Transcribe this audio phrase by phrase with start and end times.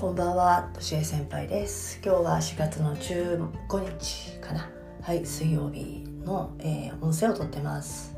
[0.00, 2.00] こんばんは、としえ先輩です。
[2.02, 4.66] 今日は4月の15日かな。
[5.02, 8.16] はい、水曜日の、えー音声をとってます。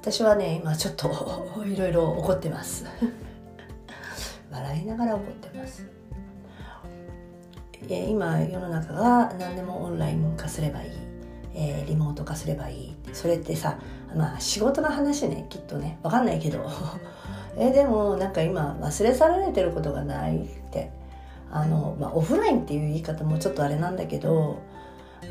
[0.00, 2.86] 私はね、今ちょっと いろいろ怒ってます。
[4.50, 5.86] 笑いながら怒ってます。
[7.82, 10.90] えー今世の中が何でもオンライン化すればいい、
[11.54, 13.78] えーリモート化すればいいそれってさ
[14.16, 16.66] まあ仕事の話ねきっとねわかんないけど
[17.56, 20.90] えーでもなんか今忘れ去られてることがないって
[21.50, 24.62] あの、まあ、オフラインっていう言い方もちょっとあれなんだけど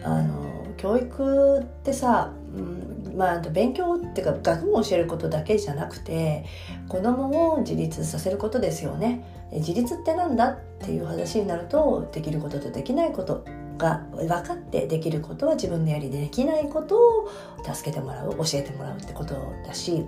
[0.03, 6.45] あの教育ってさ、うんまあ、勉強っていうか学問を教えることだけじゃなくて
[6.89, 9.23] 子供を自立させることですよね。
[9.51, 13.45] で自立ってなんだっていう話になるとできることとできないこと
[13.77, 17.29] が分かってできることは自分でやりできないことを
[17.63, 19.35] 助けてもらう教えてもらうってこと
[19.65, 20.05] だし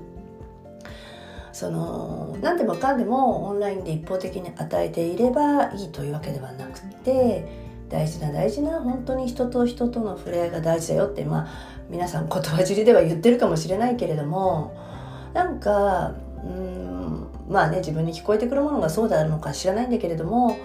[1.58, 7.48] その何でもかんでもオンラインで一方的に与えていればいいというわけではなくて
[7.90, 11.48] 大事な大事な本当に人と人との触れ合いが大事だよってまあ
[11.90, 14.78] 皆さん言葉尻では言ってるかもしれないけれども
[15.34, 20.60] なんかうんまあね自分に聞こえてくるものがそうなのか知らないんだけれども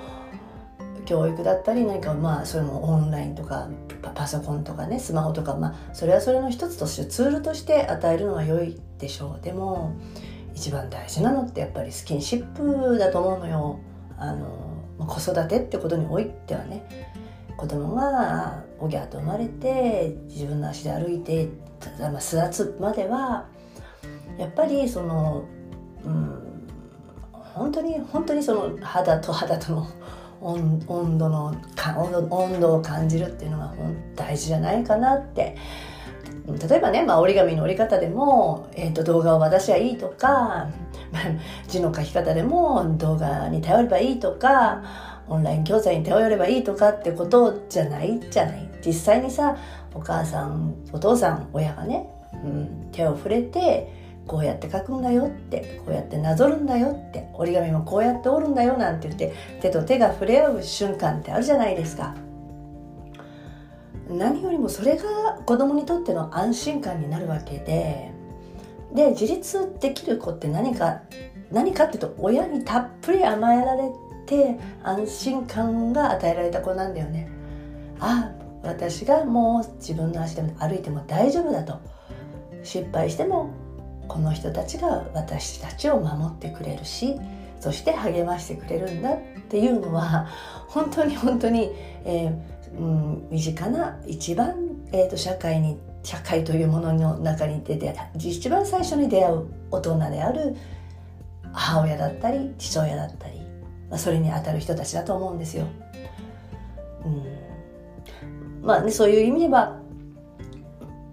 [1.07, 3.71] 教育だったり何かまあそれもオンラインとか
[4.03, 9.43] パパソコンとかねスマホとかまあそれはそれの一つとしてツールとして与えるのは良いでしょう。
[9.43, 9.95] でも
[10.63, 13.81] 一番大事なのってやっぱりスキンシップだと思うのよ。
[14.17, 14.47] あの
[14.97, 16.87] まあ子育てってことにおいてはね。
[17.57, 21.49] 子供がおぎゃーと生まれて自分の足で歩いて
[21.99, 23.49] まあ巣立つまでは
[24.39, 25.45] やっぱりその
[26.05, 26.69] うん
[27.33, 29.87] 本当に本当にその肌と肌との
[30.41, 35.57] 温温度のか温度温度を感じるっていうのがほん大事じゃないかなって
[36.59, 40.69] 例えばね、まあ、折り紙の折り方でも、えー、と動画を渡しゃいいとか
[41.69, 44.83] 字の書き方でも動画に頼ればいいとか
[45.29, 48.69] オンライン教材に頼ればいいとかってことじゃないじゃない。
[48.85, 49.57] 実際にさ
[49.95, 52.09] お母さんお父さん親がね、
[52.45, 53.93] うん、手を触れて
[54.27, 62.15] こうやって書くんだよってこうやってなぞるんだよって折り紙もこうやって折るんだよなんて言って手と手が触れ合う瞬間ってあるじゃないですか。
[64.13, 68.13] 何よりもそれが子供にとっての安心感になるわけで
[68.95, 71.03] で自立できる子って何か
[71.51, 73.91] 何かっていうと親にたっぷり甘えられ
[74.27, 77.29] て安心感が与えられた子なんだよね。
[78.01, 81.81] あ私がもう自分の足で歩いても大丈夫だと。
[82.63, 83.51] 失敗しても
[84.09, 87.17] この人たちが私たちを守ってくれるし
[87.61, 89.19] そして励ましてくれるんだっ
[89.49, 90.29] ていうのは
[90.69, 91.71] 本当に本当に、
[92.05, 94.55] えーうん、身近な一番、
[94.93, 100.57] えー、と社会に社会というものの中に出て一番最初に出会う大人である
[101.53, 103.41] 母親だったり父親だったり、
[103.89, 105.67] まあ、それにあたる人たちだと思うんですよ。
[107.05, 109.79] うん、まあねそういう意味では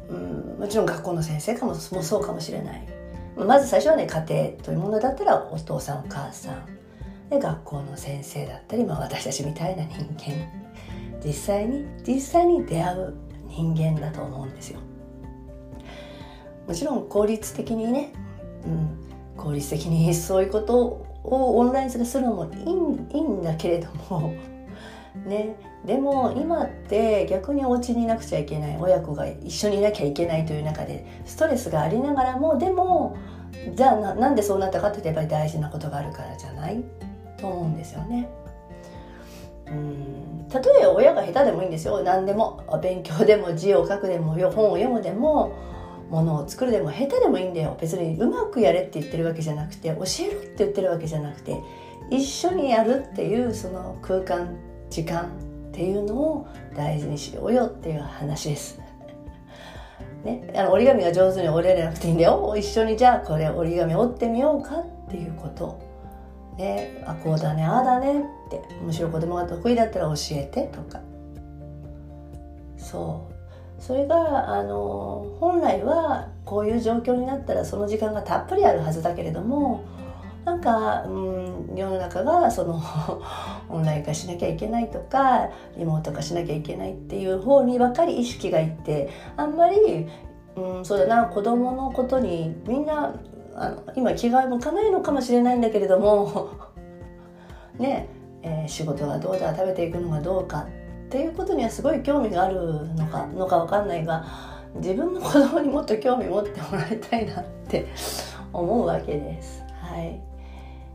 [0.10, 2.88] うん、もちろん学校の先生かももそうかもしれない。
[3.38, 6.66] まず最初はね家庭というものだったらお父さんお母さん。
[7.30, 10.59] で学校の先生だったり、まあ、私たちみたいな人間。
[11.24, 13.14] 実際に実際に出会う
[13.48, 14.80] 人間だと思うんですよ。
[16.68, 18.14] もちろん効率的にね、
[18.66, 18.98] うん、
[19.36, 24.34] 効率的にそういうことをオンラインするのもいいいいんだけれども
[25.26, 25.56] ね。
[25.86, 33.16] でも今って逆にお家にいなくちゃいけない親子が一緒にいなきゃいけないという中でストレスがありながらもでも
[33.76, 36.84] じゃあななんでそうなったかってやっぱり大事なことがあるからじゃない？
[37.38, 38.28] と思うんですよね。
[39.72, 40.46] うん。
[40.50, 42.02] たとえ親が下手でもいいんですよ。
[42.02, 42.64] 何でも。
[42.82, 45.54] 勉強でも字を書くでも本を読むでも
[46.10, 47.78] ものを作るでも下手でもいいんだよ。
[47.80, 51.58] 別にうまくやれって言ってるわけじゃなくて教えるって言ってるわけじゃなくて
[52.10, 54.58] 一緒にやるっていうその空間
[54.90, 55.30] 時間
[55.70, 58.82] っていうのを大事にしようよっていう話です。
[60.26, 62.56] ね、あの折り紙が上手に折れなくていいんだよ。
[62.58, 65.89] 一緒にじゃあこれ折り紙折ってみようかっていうこと。
[66.60, 71.00] ね、あこうだねああだねってむしろ子供が得意だったら教えてとか。
[72.78, 73.82] そう。
[73.82, 79.86] それがあの本来はこういう状況になったらその時間がたっぷりあるはずだけれども
[80.44, 82.82] なんか、うん、世の中がその
[83.70, 90.08] オンライン化しなきゃいけないとかリモート化しなきゃいけないっていう方にばかり意識がいってあんまり、
[90.58, 93.14] うん、そうだな子供のことにみんな
[93.60, 96.50] あの今気が向かないのかもしれないんだけれども
[97.78, 98.08] ね、
[98.42, 100.66] えー仕事がどうだ食べていくのがどうか
[101.08, 104.26] っていうことにはすごい興味があるのかのかわかんないが
[104.76, 107.88] 自分の子供にもっと興味持ってもらいたいなって
[108.54, 109.64] 思うわけです。
[109.82, 110.22] はい。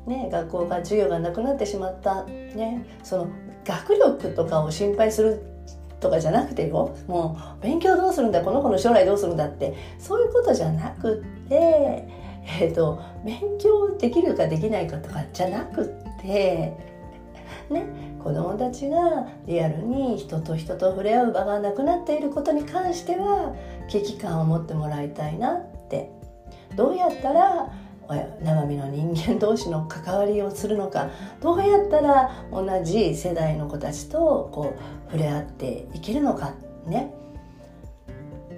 [0.09, 3.29] ね、学校が授業がなくなってしまった、ね、その
[3.65, 5.43] 学力とかを心配する
[5.99, 6.95] とかじゃなくてよ。
[7.09, 12.09] もう勉強どうするんだこの子の将来どうするんだってそういうことじゃなくって、
[12.45, 16.77] えーと、勉強できるかできないかとかじゃなくって
[17.71, 17.87] ね
[18.23, 23.55] 子どもたちがリアルに人と人と触れ合う場がなくなっていることに関しては
[23.89, 26.11] 危機感を持ってもらいたいなって。
[26.77, 27.73] どうやったら
[28.43, 31.09] 生身の人間同士の関わりをするのか。
[31.41, 36.55] どうやったら同じ世代の子たちとこう触れ合っていけるのか。
[36.87, 37.15] ね。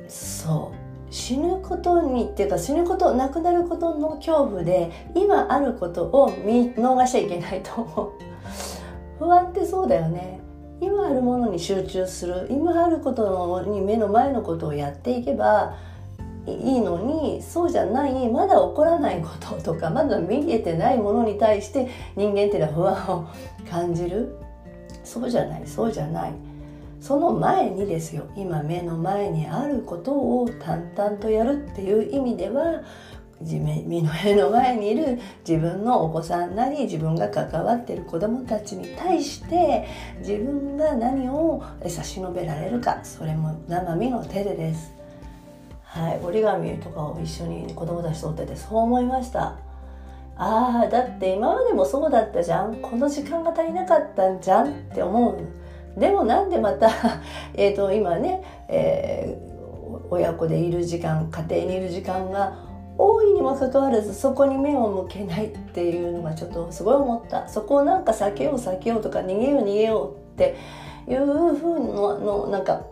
[0.08, 0.85] そう。
[1.10, 8.12] 死ぬことにっていうか死ぬこと亡くなることの恐怖で今あることを見逃しちゃいけないと思う。
[9.18, 10.40] 不安ってそうだよね。
[10.80, 12.46] 今あるものに集中する。
[12.50, 15.76] 今あることに目の前のことをやっていけば
[16.46, 23.28] いいのにそうじゃないまだ起こらないこととかまだ見えてないものに対して人間っていうのは不安を
[23.70, 24.36] 感じる。
[25.02, 26.32] そうじゃないそうじゃない。
[27.00, 28.24] その前にですよ。
[28.36, 32.82] 今目の前にあることを淡々とやるっていう意味では
[33.40, 39.86] 身の目の前にいる自分のお子さんなり自分が関わっている子どもたちに対して
[40.20, 44.94] 自分が何を差し伸べられるかそれも生身の手でです。
[45.82, 49.56] はい、折り紙とかを一緒に子供たちとっててそう思いました。
[50.38, 52.76] ああだって今までもそうだったじゃん。
[52.76, 55.38] この時間が足りなかったんじゃんって思う。
[55.96, 56.90] でもなんでまた
[57.54, 62.54] えと今ね、えー、親子でいる時間家庭にいる時間が
[62.98, 67.48] 多いにもかかわらずそこに目を向けないっていうのがちょっとすごい思った。
[67.48, 70.56] そこをなんか避けよう避けようとか逃げよう逃げようって
[71.06, 72.82] いうふうののなんか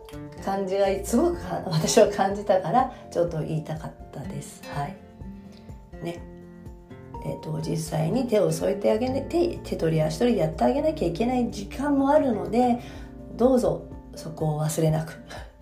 [0.45, 4.63] 感じがすごく私は感じたからちょっと言いたかったです。
[4.75, 4.97] はい。
[6.03, 6.34] ね。
[7.25, 12.81] えーと、実際に手を添えてあげて手取り足取りやってあげなきゃいけない時間もあるので
[13.37, 15.15] どうぞそこを忘れなく。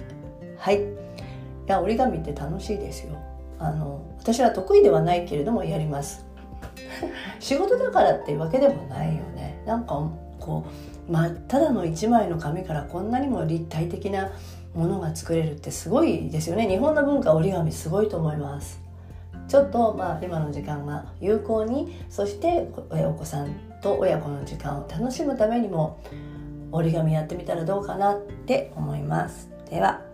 [0.59, 0.83] はい。
[0.83, 0.87] い
[1.67, 3.15] や折り紙って楽しいですよ。
[3.59, 6.27] あの私は得意ではないけれどもやります。
[7.39, 9.63] 仕事だからっていうわけでもないよね。
[9.65, 10.03] なんか
[10.41, 10.65] こ
[11.09, 14.33] うまあただの1枚の紙からこんなにも立体的な
[14.75, 16.67] ものが作れるってすごいですよね。
[16.67, 18.82] 日本の文化折り紙すごいと思います。
[19.49, 26.01] ちょっとまあ今の時間が有効にそしてお子さんと親子の時間を楽しむためにも
[26.71, 29.51] 折り紙やってみたらどうかなって思います。
[29.69, 30.12] では。